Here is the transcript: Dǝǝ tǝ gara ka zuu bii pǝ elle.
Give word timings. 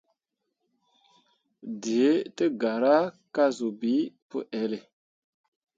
Dǝǝ 1.81 2.09
tǝ 2.35 2.45
gara 2.61 2.95
ka 3.35 3.45
zuu 3.57 3.73
bii 3.79 4.03
pǝ 4.29 4.37
elle. 4.61 4.79